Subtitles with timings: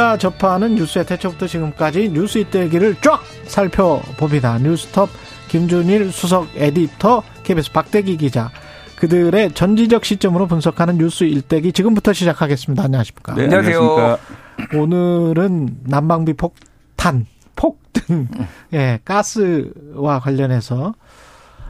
[0.00, 4.58] 네, 우리가 접하는 뉴스의 태초부터 지금까지 뉴스 이때기를 쫙 살펴봅니다.
[4.58, 5.10] 뉴스톱
[5.48, 8.50] 김준일 수석 에디터, KBS 박대기 기자.
[8.96, 12.84] 그들의 전지적 시점으로 분석하는 뉴스 일대기 지금부터 시작하겠습니다.
[12.84, 13.34] 안녕하십니까?
[13.34, 14.18] 네, 안녕하세요.
[14.74, 18.28] 오늘은 난방비 폭탄, 폭등,
[18.72, 20.94] 예, 가스와 관련해서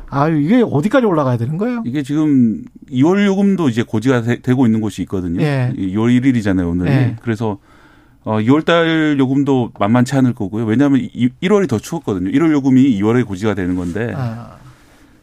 [0.08, 1.82] 아유, 이게 어디까지 올라가야 되는 거예요?
[1.84, 5.40] 이게 지금 2월 요금도 이제 고지가 되, 고 있는 곳이 있거든요.
[5.42, 5.72] 예.
[5.76, 6.90] 2월 1일이잖아요, 오늘이.
[6.90, 7.16] 예.
[7.22, 7.58] 그래서
[8.24, 10.64] 어 2월 달 요금도 만만치 않을 거고요.
[10.66, 11.00] 왜냐하면
[11.42, 12.30] 1월이 더 추웠거든요.
[12.30, 14.12] 1월 요금이 2월에 고지가 되는 건데.
[14.14, 14.56] 아,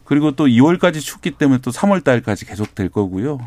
[0.04, 3.40] 그리고 또 2월까지 춥기 때문에 또 3월 달까지 계속 될 거고요.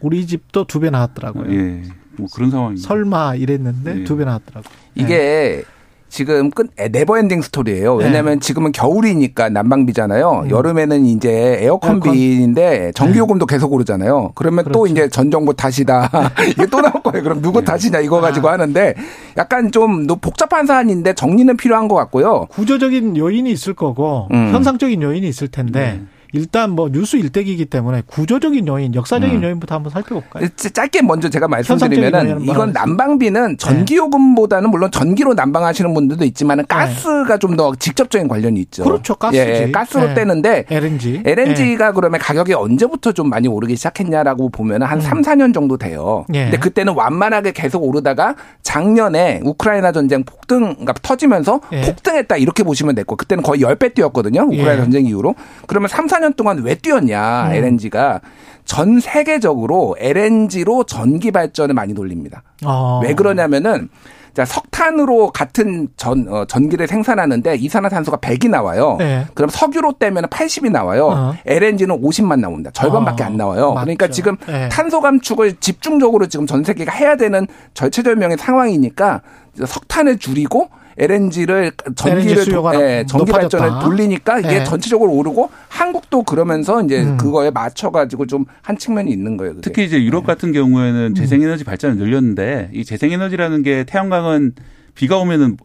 [0.00, 1.52] 우리 집도 두 배 나왔더라고요.
[1.52, 1.82] 예.
[2.16, 2.86] 뭐 그런 상황입니다.
[2.86, 4.04] 설마 이랬는데 예.
[4.04, 4.72] 두배 나왔더라고요.
[4.94, 5.64] 이게
[6.08, 7.98] 지금 끝 never ending story예요.
[7.98, 8.06] 네.
[8.06, 10.42] 왜냐하면 지금은 겨울이니까 난방비잖아요.
[10.44, 10.50] 음.
[10.50, 14.32] 여름에는 이제 에어컨비인데 전기요금도 계속 오르잖아요.
[14.34, 14.92] 그러면 또 네.
[14.92, 14.92] 그렇죠.
[14.92, 16.10] 이제 전 정부 탓이다.
[16.50, 17.22] 이게 또 나올 거예요.
[17.22, 18.52] 그럼 누구 탓이냐 이거 가지고 아.
[18.52, 18.94] 하는데
[19.36, 22.46] 약간 좀 복잡한 사안인데 정리는 필요한 것 같고요.
[22.50, 24.52] 구조적인 요인이 있을 거고 음.
[24.52, 26.02] 현상적인 요인이 있을 텐데 네.
[26.32, 29.42] 일단 뭐 뉴스 일대기이기 때문에 구조적인 요인, 역사적인 음.
[29.42, 30.48] 요인부터 한번 살펴볼까요?
[30.56, 37.74] 짧게 먼저 제가 말씀드리면은 이건 뭐라고 난방비는 전기요금보다는 물론 전기로 난방하시는 분들도 있지만은 가스가 좀더
[37.78, 38.82] 직접적인 관련이 있죠.
[38.82, 38.88] 네.
[38.90, 39.38] 그렇죠, 가스지.
[39.38, 40.14] 예, 가스로 네.
[40.14, 41.22] 떼는데 LNG.
[41.24, 46.26] LNG가 그러면 가격이 언제부터 좀 많이 오르기 시작했냐라고 보면 한 삼, 3, 4년 정도 돼요.
[46.28, 46.34] 음.
[46.34, 46.42] 예.
[46.44, 51.80] 근데 그때는 완만하게 계속 오르다가 작년에 우크라이나 전쟁 폭등, 그러니까 터지면서 예.
[51.82, 54.42] 폭등했다 이렇게 보시면 됐고 그때는 거의 10배 뛰었거든요.
[54.42, 54.76] 우크라이나 예.
[54.78, 55.34] 전쟁 이후로.
[55.66, 57.52] 그러면 3, 4년 동안 왜 뛰었냐, 음.
[57.52, 58.20] LNG가.
[58.64, 62.42] 전 세계적으로 LNG로 전기 발전을 많이 돌립니다.
[62.64, 63.00] 어.
[63.02, 63.88] 왜 그러냐면은
[64.34, 68.94] 자, 석탄으로 같은 전, 어, 전기를 생산하는데 이산화탄소가 100이 나와요.
[68.98, 69.26] 네.
[69.34, 71.08] 그럼 석유로 떼면 80이 나와요.
[71.08, 71.34] 어.
[71.44, 72.70] LNG는 50만 나옵니다.
[72.72, 73.72] 절반밖에 어, 안 나와요.
[73.72, 73.84] 맞죠.
[73.84, 74.68] 그러니까 지금 네.
[74.68, 79.22] 탄소 감축을 집중적으로 지금 전 세계가 해야 되는 절체절명의 상황이니까
[79.66, 83.30] 석탄을 줄이고 LNG를 전기를 LNG 수요가 예, 전기.
[83.30, 84.64] 발전을 돌리니까 이게 네.
[84.64, 85.48] 전체적으로 오르고
[85.78, 87.16] 한국도 그러면서 이제 음.
[87.16, 89.54] 그거에 맞춰 가지고 좀 한 측면이 있는 거예요.
[89.54, 89.62] 그게.
[89.62, 90.52] 특히 이제 유럽 같은 음.
[90.52, 94.52] 경우에는 재생에너지 발전을 늘렸는데 이 재생에너지라는 게 태양광은
[94.94, 95.56] 비가 오면은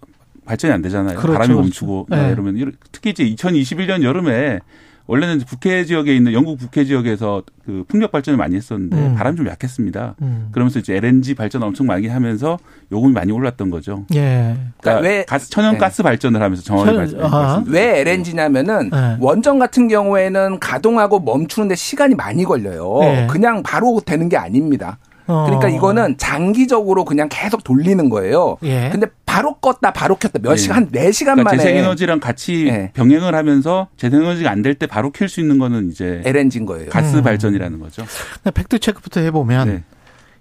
[0.45, 1.17] 발전이 안 되잖아요.
[1.17, 1.61] 그렇죠, 바람이 그렇죠.
[1.61, 2.31] 멈추고 네.
[2.31, 4.59] 이러면 이러- 특히 이제 2021년 여름에
[5.05, 9.15] 원래는 이제 북해 지역에 있는 영국 북해 지역에서 그 풍력 발전을 많이 했었는데 음.
[9.15, 10.15] 바람이 좀 약했습니다.
[10.21, 10.47] 음.
[10.51, 12.57] 그러면서 이제 LNG 발전 엄청 많이 하면서
[12.91, 14.05] 요금이 많이 올랐던 거죠.
[14.15, 14.55] 예.
[14.55, 15.77] 그러니까 그러니까 왜- 가스, 천연 네.
[15.77, 17.19] 가스 발전을 하면서 정확히 천- 발전.
[17.33, 17.63] 아.
[17.67, 19.17] 왜 LNG냐면은 네.
[19.19, 22.99] 원전 같은 경우에는 가동하고 멈추는데 시간이 많이 걸려요.
[23.01, 23.27] 네.
[23.29, 24.99] 그냥 바로 되는 게 아닙니다.
[25.25, 25.45] 어.
[25.45, 28.57] 그러니까 이거는 장기적으로 그냥 계속 돌리는 거예요.
[28.63, 28.89] 예.
[28.91, 30.55] 근데 바로 껐다 바로 켰다 몇 예.
[30.57, 32.91] 시간 한 4시간 그러니까 만에 재생에너지랑 같이 네.
[32.93, 36.89] 병행을 하면서 재생에너지가 안 될 때 바로 켤 수 있는 거는 이제 LNG인 거예요.
[36.91, 37.23] 가스 음.
[37.23, 38.05] 발전이라는 거죠.
[38.53, 39.83] 팩트 체크부터 해보면 네.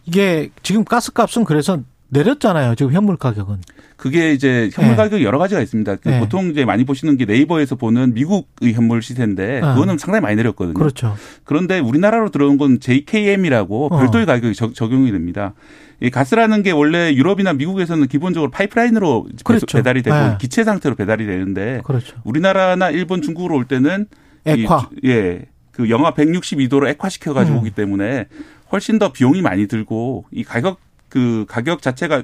[0.05, 1.81] 이게 지금 가스값은 그래서
[2.13, 2.75] 내렸잖아요.
[2.75, 3.59] 지금 현물 가격은.
[3.97, 4.97] 그게 이제 현물 네.
[4.97, 5.97] 가격이 여러 가지가 있습니다.
[5.97, 6.21] 그 네.
[6.21, 9.75] 보통 이제 많이 보시는 게 네이버에서 보는 미국의 현물 시세인데 아.
[9.75, 10.75] 그거는 상당히 많이 내렸거든요.
[10.75, 11.17] 그렇죠.
[11.45, 13.99] 그런데 우리나라로 들어온 건 JKM이라고 어.
[13.99, 15.55] 별도의 가격이 적, 적용이 됩니다.
[16.01, 19.79] 이 가스라는 게 원래 유럽이나 미국에서는 기본적으로 파이프라인으로 그렇죠.
[19.79, 20.37] 배달이 되고 네.
[20.39, 22.17] 기체 상태로 배달이 되는데 그렇죠.
[22.25, 24.07] 우리나라나 일본, 중국으로 올 때는
[24.45, 24.91] 액화.
[25.03, 25.47] 이, 예.
[25.71, 27.61] 그 영하 162도로 액화시켜 가지고 음.
[27.61, 28.27] 오기 때문에
[28.73, 30.79] 훨씬 더 비용이 많이 들고 이 가격
[31.13, 32.23] 그 가격 자체가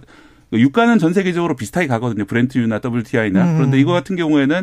[0.50, 2.24] 유가는 전 세계적으로 비슷하게 가거든요.
[2.24, 3.44] 브렌트유나 WTI나.
[3.44, 3.56] 음.
[3.58, 4.62] 그런데 이거 같은 경우에는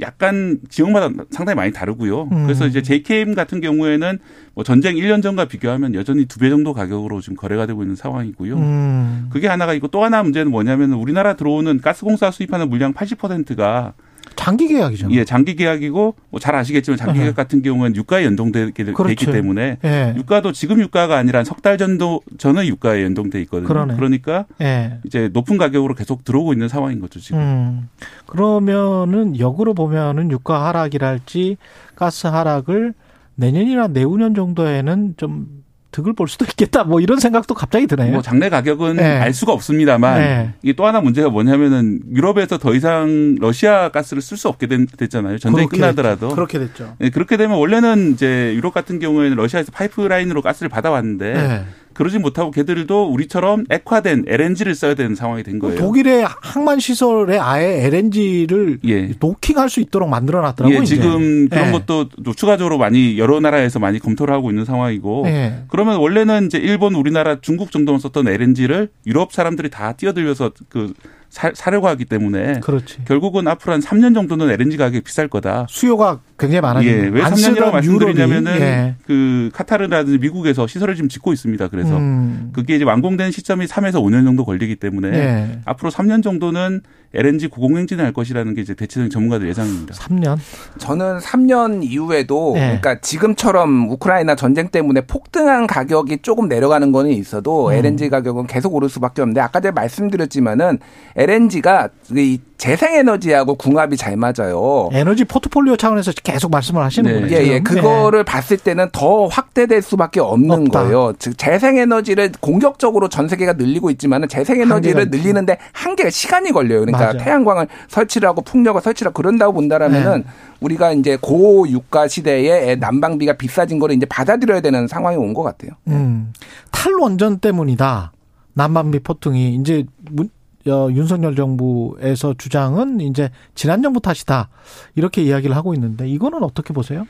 [0.00, 2.22] 약간 지역마다 상당히 많이 다르고요.
[2.32, 2.42] 음.
[2.44, 4.18] 그래서 이제 JKM 같은 경우에는
[4.54, 8.56] 뭐 전쟁 1년 전과 비교하면 여전히 두 배 정도 가격으로 지금 거래가 되고 있는 상황이고요.
[8.56, 9.28] 음.
[9.32, 13.92] 그게 하나가 있고 또 하나 문제는 뭐냐면 우리나라 들어오는 가스공사 수입하는 물량 80%가
[14.42, 15.08] 장기 계약이죠.
[15.12, 19.30] 예, 장기 계약이고 뭐 잘 아시겠지만 장기 계약 같은 경우는 유가에 있기 그렇죠.
[19.30, 20.14] 때문에 예.
[20.16, 23.68] 유가도 지금 유가가 아니라 석달 전도 전의 유가에 연동돼 있거든요.
[23.68, 23.94] 그러네.
[23.94, 24.98] 그러니까 예.
[25.04, 27.38] 이제 높은 가격으로 계속 들어오고 있는 상황인 거죠, 지금.
[27.38, 27.88] 음.
[28.26, 31.58] 그러면은 역으로 보면은 유가 하락이랄지
[31.94, 32.94] 가스 하락을
[33.36, 35.61] 내년이나 내후년 정도에는 좀
[35.92, 36.84] 득을 볼 수도 있겠다.
[36.84, 38.12] 뭐 이런 생각도 갑자기 드네요.
[38.12, 39.04] 뭐 장래 가격은 네.
[39.18, 40.54] 알 수가 없습니다만 네.
[40.62, 45.38] 이게 또 하나 문제가 뭐냐면은 유럽에서 더 이상 러시아 가스를 쓸 수 없게 된- 됐잖아요.
[45.38, 46.28] 전쟁이 끝나더라도.
[46.28, 46.34] 됐죠.
[46.34, 46.96] 그렇게 됐죠.
[47.02, 51.64] 예, 그렇게 되면 원래는 이제 유럽 같은 경우에는 러시아에서 파이프라인으로 가스를 받아왔는데 네.
[51.94, 55.78] 그러지 못하고 걔들도 우리처럼 액화된 LNG를 써야 되는 상황이 된 거예요.
[55.78, 59.10] 독일의 항만 시설에 아예 LNG를 예.
[59.18, 60.80] 노킹할 수 있도록 만들어 놨더라고요.
[60.80, 61.72] 예, 지금 그런 예.
[61.72, 65.64] 것도 또 추가적으로 많이 여러 나라에서 많이 검토를 하고 있는 상황이고 예.
[65.68, 70.92] 그러면 원래는 이제 일본, 우리나라, 중국 정도만 썼던 LNG를 유럽 사람들이 다 뛰어들려서 그
[71.32, 73.06] 사, 사려고 하기 때문에 그렇지.
[73.06, 75.66] 결국은 앞으로 한 3년 정도는 LNG 가격이 비쌀 거다.
[75.70, 78.94] 수요가 굉장히 많아지고 예, 왜안 3년이라고 쓰던 말씀드리냐면은 예.
[79.06, 81.68] 그 카타르라든지 미국에서 시설을 지금 짓고 있습니다.
[81.68, 82.50] 그래서 음.
[82.52, 85.60] 그게 이제 완공되는 시점이 3에서 5년 정도 걸리기 때문에 예.
[85.64, 86.82] 앞으로 3년 정도는
[87.14, 89.94] LNG 고공행진을 할 것이라는 게 이제 대체적인 전문가들 예상입니다.
[89.94, 90.38] 3년.
[90.78, 92.60] 저는 3년 이후에도 네.
[92.60, 97.72] 그러니까 지금처럼 우크라이나 전쟁 때문에 폭등한 가격이 조금 내려가는 거는 있어도 음.
[97.72, 100.78] LNG 가격은 계속 오를 수밖에 없는데 아까 제가 말씀드렸지만은
[101.22, 104.88] LNG가 이 재생에너지하고 궁합이 잘 맞아요.
[104.92, 107.26] 에너지 포트폴리오 차원에서 계속 말씀을 하시는군요.
[107.26, 107.32] 네.
[107.32, 107.60] 예, 예.
[107.60, 110.82] 그거를 봤을 때는 더 확대될 수밖에 없는 없다.
[110.84, 111.12] 거예요.
[111.18, 115.10] 즉, 재생에너지를 공격적으로 전 세계가 늘리고 있지만은 재생에너지를.
[115.10, 116.80] 늘리는데 한계가 시간이 걸려요.
[116.80, 117.18] 그러니까 맞아요.
[117.18, 120.24] 태양광을 설치를 하고 풍력을 설치를 하고 그런다고 본다라면은 네.
[120.60, 125.70] 우리가 이제 고유가 시대에 난방비가 비싸진 거를 이제 받아들여야 되는 상황이 온 것 같아요.
[125.88, 126.32] 음,
[126.70, 128.12] 탈원전 때문이다.
[128.54, 130.28] 난방비 폭등이 이제 문,
[130.66, 134.48] 어, 윤석열 정부에서 주장은 이제 지난 정부 탓이다.
[134.94, 137.06] 이렇게 이야기를 하고 있는데 이거는 어떻게 보세요?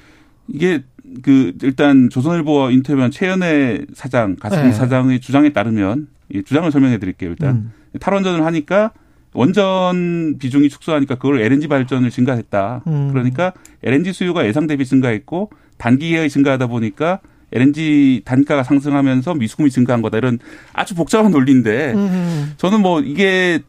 [0.49, 0.83] 이게
[1.23, 4.73] 그 일단 조선일보 인터뷰한 최연애 사장 가스공 네.
[4.73, 7.31] 사장의 주장에 따르면 이 주장을 설명해 드릴게요.
[7.31, 7.73] 일단 음.
[8.01, 8.93] 탈원전을 하니까
[9.35, 12.83] 원전 비중이 축소하니까 그걸 LNG 발전을 증가했다.
[12.87, 13.09] 음.
[13.13, 13.53] 그러니까
[13.83, 17.21] LNG 수요가 예상 대비 증가했고 단기 기간이 증가하다 보니까
[17.53, 20.19] LNG 단가가 상승하면서 미수금이 증가한 거다.
[20.19, 20.39] 이런
[20.73, 22.55] 아주 복잡한 논리인데 음.
[22.57, 23.61] 저는 뭐 이게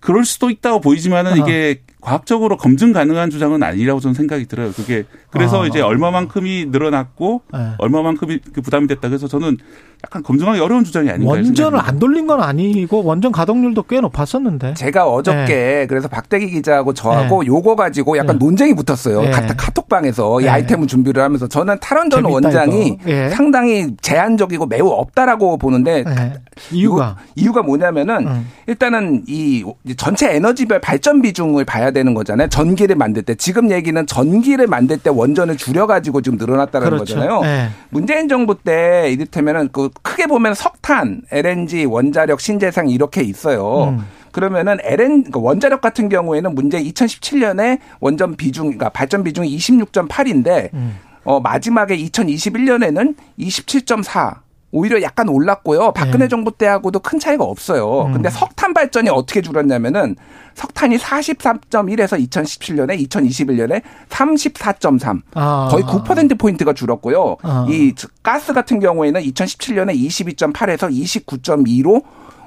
[0.00, 1.42] 그럴 수도 있다고 보이지만은 아하.
[1.42, 4.70] 이게 과학적으로 검증 가능한 주장은 아니라고 저는 생각이 들어요.
[4.72, 5.66] 그게 그래서 아.
[5.66, 7.70] 이제 얼마만큼이 늘어났고 네.
[7.78, 9.08] 얼마만큼이 그 부담이 됐다.
[9.08, 9.56] 그래서 저는
[10.04, 11.88] 약간 검증하기 어려운 주장이 아닌가 원전을 생각합니다.
[11.88, 14.74] 안 돌린 건 아니고 원전 가동률도 꽤 높았었는데.
[14.74, 17.48] 제가 어저께 그래서 박대기 기자하고 저하고 네.
[17.48, 18.44] 요거 가지고 약간 네.
[18.44, 19.22] 논쟁이 붙었어요.
[19.22, 19.30] 네.
[19.32, 20.50] 카, 카톡방에서 이 네.
[20.50, 22.98] 아이템을 준비를 하면서 저는 탈원전 원장이.
[23.32, 26.32] 상당히 제한적이고 매우 없다라고 보는데 네.
[26.70, 28.48] 이유가 이유- 이유가 뭐냐면은 음.
[28.68, 29.64] 일단은 이
[29.96, 32.48] 전체 에너지별 발전 비중을 봐야 되는 거잖아요.
[32.48, 37.14] 전기를 만들 때 지금 얘기는 전기를 만들 때 원전을 줄여가지고 지금 늘어났다는 그렇죠.
[37.14, 37.40] 거잖아요.
[37.42, 37.68] 네.
[37.90, 43.88] 문재인 정부 때 이를테면은 그 크게 보면 석탄, LNG, 원자력, 신재생 이렇게 있어요.
[43.90, 44.04] 음.
[44.32, 50.96] 그러면은 LN 그러니까 원자력 같은 경우에는 문재인 2017년에 원전 비중, 그러니까 발전 비중이 26.8인데 음.
[51.24, 54.47] 어 마지막에 2021년에는 27.4.
[54.70, 55.92] 오히려 약간 올랐고요.
[55.92, 56.28] 박근해 네.
[56.28, 58.06] 정부 때하고도 큰 차이가 없어요.
[58.06, 58.12] 음.
[58.12, 60.16] 근데 석탄 발전이 어떻게 줄었냐면은
[60.54, 65.22] 석탄이 43.1에서 2017년에 2021년에 34.3.
[65.34, 65.68] 아.
[65.70, 67.36] 거의 9%포인트가 줄었고요.
[67.42, 67.66] 아.
[67.70, 72.02] 이 가스 같은 경우에는 2017년에 22.8에서 29.2로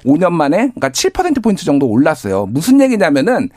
[0.06, 2.46] 5년 만에 그러니까 7%포인트 정도 올랐어요.
[2.48, 3.50] 무슨 얘기냐면은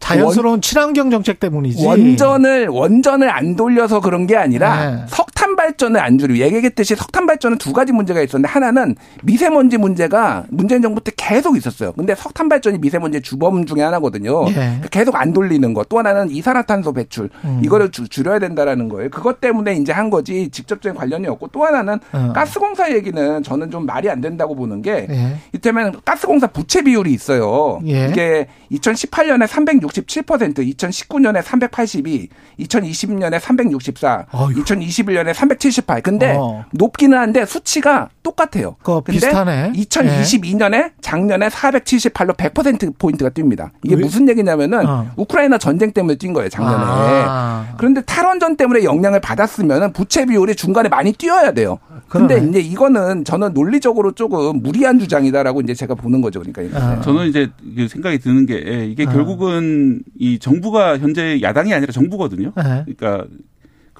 [0.00, 1.84] 자연스러운 친환경 정책 때문이지.
[1.86, 5.04] 원전을 원전을 안 돌려서 그런 게 아니라 네.
[5.08, 10.80] 석탄 발전을 안 줄이고 얘기했듯이 석탄 발전은 두 가지 문제가 있었는데 하나는 미세먼지 문제가 문재인
[10.80, 11.92] 정부 때 계속 있었어요.
[11.92, 14.46] 근데 석탄 발전이 미세먼지 주범 중에 하나거든요.
[14.48, 14.80] 예.
[14.90, 15.84] 계속 안 돌리는 거.
[15.84, 17.28] 또 하나는 이산화탄소 배출.
[17.44, 17.60] 음.
[17.62, 19.10] 이거를 줄- 줄여야 된다라는 거예요.
[19.10, 22.32] 그것 때문에 이제 한 거지 직접적인 관련이 없고 또 하나는 어.
[22.34, 25.36] 가스공사 얘기는 저는 좀 말이 안 된다고 보는 게 예.
[25.52, 27.80] 이때면 가스공사 부채 비율이 있어요.
[27.86, 28.06] 예.
[28.08, 32.28] 이게 2018년에 367%, 2019년에 382,
[32.60, 34.54] 2020년에 364, 어휴.
[34.64, 36.02] 2021년에 378.
[36.02, 36.64] 근데 어.
[36.72, 38.76] 높기는 한데 수치가 똑같아요.
[38.82, 39.72] 근데 비슷하네.
[39.74, 43.70] 2022년에 작년에 478로 100% 포인트가 뜁니다.
[43.82, 44.02] 이게 왜?
[44.02, 45.10] 무슨 얘기냐면은 어.
[45.16, 46.84] 우크라이나 전쟁 때문에 뛴 거예요, 작년에.
[46.84, 47.74] 아.
[47.76, 51.78] 그런데 탈원전 때문에 영향을 받았으면 부채 비율이 중간에 많이 뛰어야 돼요.
[52.08, 52.48] 근데 그러네.
[52.50, 56.40] 이제 이거는 저는 논리적으로 조금 무리한 주장이다라고 이제 제가 보는 거죠.
[56.40, 56.78] 그러니까.
[56.78, 57.00] 아.
[57.00, 59.12] 저는 이제 그 생각이 드는 게 예, 이게 아.
[59.12, 62.52] 결국은 이 정부가 현재 야당이 아니라 정부거든요.
[62.56, 62.84] 네.
[62.96, 63.26] 그러니까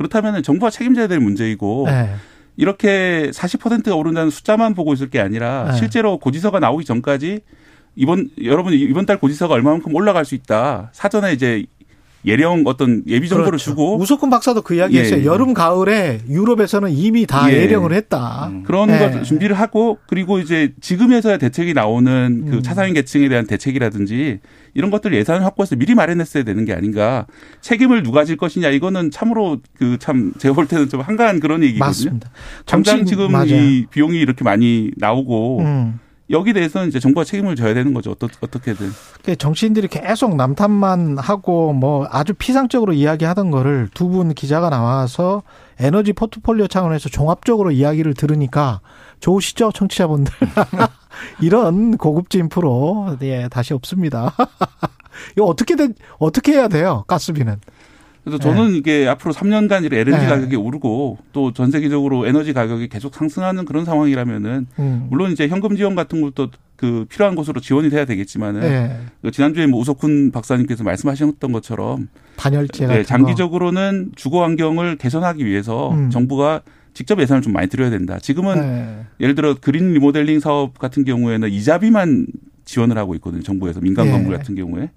[0.01, 2.15] 그렇다면 정부가 책임져야 될 문제이고 네.
[2.57, 5.77] 이렇게 40%가 오른다는 숫자만 보고 있을 게 아니라 네.
[5.77, 7.41] 실제로 고지서가 나오기 전까지
[7.97, 10.89] 이번 여러분 이번 달 고지서가 얼마만큼 올라갈 수 있다.
[10.95, 11.67] 사전에 이제
[12.27, 13.71] 예령 어떤 예비 정보를 그렇죠.
[13.71, 15.21] 주고 우석훈 박사도 그 이야기했어요.
[15.21, 15.25] 예.
[15.25, 17.57] 여름 가을에 유럽에서는 이미 다 예.
[17.63, 18.49] 예령을 했다.
[18.49, 18.63] 음.
[18.65, 18.99] 그런 네.
[18.99, 22.63] 걸 준비를 하고 그리고 이제 지금에서야 대책이 나오는 그 음.
[22.63, 24.41] 차상위 계층에 대한 대책이라든지
[24.75, 27.27] 이런 것들 예산을 확보해서 미리 마련했어야 되는 게 아닌가.
[27.61, 31.87] 책임을 누가 질 것이냐 이거는 참으로 그 참 제가 볼 때는 좀 한가한 그런 얘기거든요.
[31.87, 32.31] 맞습니다.
[32.65, 33.47] 당장 지금 맞아요.
[33.55, 36.01] 이 비용이 이렇게 많이 나오고 음.
[36.31, 38.13] 여기 대해서는 이제 정부가 책임을 져야 되는 거죠.
[38.13, 38.91] 어떠, 어떻게든.
[39.25, 45.43] 그 정치인들이 계속 남탓만 하고 뭐 아주 피상적으로 이야기하던 거를 두 분 기자가 나와서
[45.79, 48.81] 에너지 포트폴리오 차원에서 종합적으로 이야기를 들으니까
[49.21, 50.33] 좋으시죠, 청취자분들.
[51.43, 54.35] 이런 고급진 프로 예 다시 없습니다.
[55.37, 57.61] 이거 어떻게 된 어떻게 해야 돼요, 가스비는?
[58.25, 60.29] 그래서 저는 이게 앞으로 3년간 이렇게 LNG 네.
[60.29, 65.07] 가격이 오르고 또 전 세계적으로 에너지 가격이 계속 상승하는 그런 상황이라면은 음.
[65.11, 69.01] 물론 이제 현금 지원 같은 것도 그 필요한 곳으로 지원이 돼야 되겠지만은 네.
[69.23, 76.11] 그 지난주에 뭐 우석훈 박사님께서 말씀하셨던 것처럼 단열재 네, 장기적으로는 주거 환경을 개선하기 위해서 음.
[76.11, 76.63] 정부가
[76.95, 78.19] 직접 예산을 좀 많이 들여야 된다.
[78.19, 79.01] 지금은 네.
[79.21, 82.27] 예를 들어 그린 리모델링 사업 같은 경우에는 이자비만
[82.65, 83.43] 지원을 하고 있거든요.
[83.43, 84.13] 정부에서 민간 네.
[84.13, 84.91] 건물 같은 경우에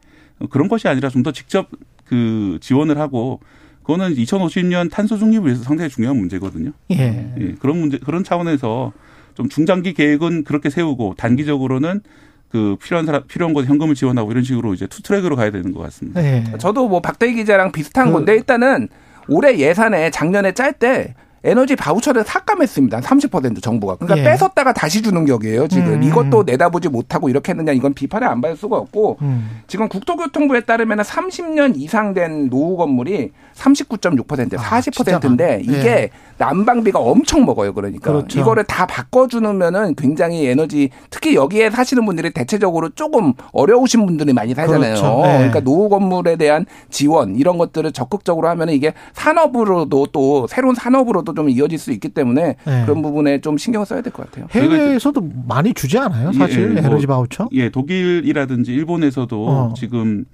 [0.50, 1.70] 그런 것이 아니라 좀 더 직접
[2.14, 3.40] 그 지원을 하고
[3.82, 6.72] 그거는 2050년 탄소 중립을 위해서 상당히 중요한 문제거든요.
[6.92, 7.34] 예.
[7.40, 7.56] 예.
[7.60, 8.94] 그런 문제 그런 차원에서
[9.34, 12.02] 좀 중장기 계획은 그렇게 세우고 단기적으로는
[12.50, 15.82] 그 필요한 사람 필요한 곳에 현금을 지원하고 이런 식으로 이제 two track으로 가야 되는 것
[15.82, 16.22] 같습니다.
[16.22, 16.44] 네.
[16.60, 18.90] 저도 뭐 박대기 기자랑 비슷한 그, 건데 일단은
[19.28, 23.02] 올해 예산에 작년에 짤 때 에너지 voucher를 삭감했습니다.
[23.02, 23.96] 30% 정부가.
[23.96, 24.24] 그러니까 예.
[24.24, 25.68] 뺏었다가 다시 주는 격이에요.
[25.68, 26.04] 지금 음.
[26.04, 29.62] 이것도 내다보지 못하고 이렇게 했느냐 이건 비판을 안 받을 수가 없고 음.
[29.68, 36.10] 지금 국토교통부에 따르면 30년 이상 된 노후 건물이 39.6% 40%인데 아, 이게 예.
[36.38, 37.74] 난방비가 엄청 먹어요.
[37.74, 38.40] 그러니까 그렇죠.
[38.40, 44.96] 이거를 다 바꿔주면은 굉장히 에너지 특히 여기에 사시는 분들이 대체적으로 조금 어려우신 분들이 많이 살잖아요.
[44.96, 45.22] 그렇죠.
[45.24, 45.38] 네.
[45.38, 51.50] 그러니까 노후 건물에 대한 지원 이런 것들을 적극적으로 하면은 이게 산업으로도 또 새로운 산업으로도 좀
[51.50, 52.84] 이어질 수 있기 때문에 네.
[52.86, 54.48] 그런 부분에 좀 신경을 써야 될 것 같아요.
[54.52, 56.86] 해외에서도 많이 주지 않아요, 사실 예, 예.
[56.86, 57.50] 에너지 바우처?
[57.54, 59.74] 예, 독일이라든지 일본에서도 어.
[59.76, 60.26] 지금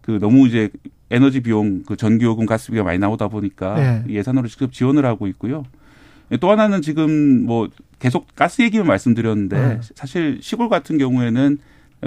[0.00, 0.68] 그 너무 이제
[1.10, 4.04] 에너지 비용, 그 전기요금, 가스비가 많이 나오다 보니까 네.
[4.08, 5.64] 예산으로 직접 지원을 하고 있고요.
[6.40, 7.68] 또 하나는 지금 뭐
[7.98, 9.80] 계속 가스 얘기만 말씀드렸는데 네.
[9.94, 11.58] 사실 시골 같은 경우에는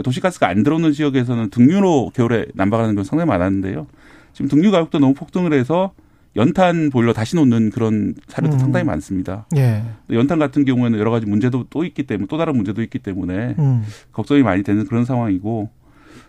[0.03, 3.87] 도시가스가 안 들어오는 지역에서는 등유로 겨울에 난방하는 건 상당히 많았는데요.
[4.33, 5.91] 지금 등유 가격도 너무 폭등을 해서
[6.35, 8.59] 연탄 보일러 다시 놓는 그런 사례도 음.
[8.59, 9.47] 상당히 많습니다.
[9.55, 9.83] 예.
[10.11, 13.83] 연탄 같은 경우에는 여러 가지 문제도 또 있기 때문에 또 다른 문제도 있기 때문에 음.
[14.11, 15.69] 걱정이 많이 되는 그런 상황이고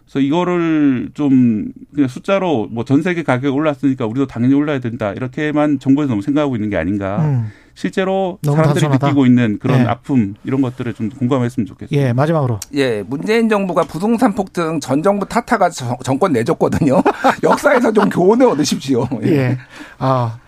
[0.06, 5.80] 그래서 이거를 좀 그냥 숫자로 뭐 전 세계 가격이 올랐으니까 우리도 당연히 올라야 된다 이렇게만
[5.80, 7.18] 정부에서 너무 생각하고 있는 게 아닌가.
[7.24, 7.50] 음.
[7.74, 9.06] 실제로 사람들이 단순하다.
[9.08, 9.84] 느끼고 있는 그런 예.
[9.84, 12.08] 아픔 이런 것들을 좀 공감했으면 좋겠습니다.
[12.08, 12.58] 예, 마지막으로.
[12.74, 15.68] 예, 문재인 정부가 부동산 폭등 전 정부 탓하가
[16.02, 17.02] 정권 내줬거든요.
[17.42, 19.06] 역사에서 좀 교훈을 얻으십시오.
[19.24, 19.28] 예.
[19.28, 19.58] 예.
[19.98, 20.38] 아.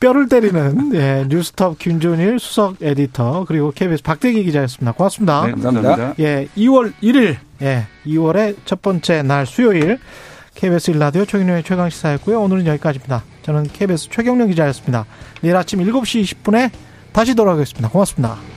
[0.00, 4.92] 뼈를 때리는 예, 뉴스톱 김준일 수석 에디터 그리고 KBS 박대기 기자였습니다.
[4.92, 5.46] 고맙습니다.
[5.46, 6.14] 네, 감사합니다.
[6.18, 9.98] 예, 2월 1일 예, 2월의 첫 번째 날 수요일
[10.54, 12.40] KBS 일라디오 최경련의 최강 시사였고요.
[12.40, 13.24] 오늘은 여기까지입니다.
[13.42, 15.06] 저는 KBS 최경련 기자였습니다.
[15.42, 16.70] 내일 아침 7시 20분에
[17.12, 17.88] 다시 돌아오겠습니다.
[17.88, 18.55] 고맙습니다.